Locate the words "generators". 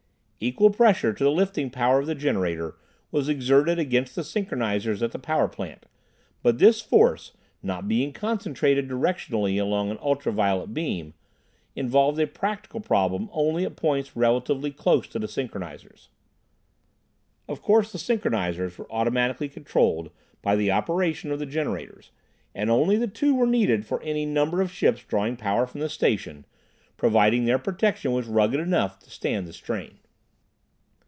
21.45-22.09